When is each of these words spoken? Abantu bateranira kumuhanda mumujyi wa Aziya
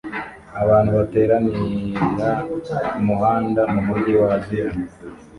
Abantu 0.63 0.89
bateranira 0.99 2.29
kumuhanda 2.91 3.61
mumujyi 3.73 4.13
wa 4.21 4.27
Aziya 4.35 4.69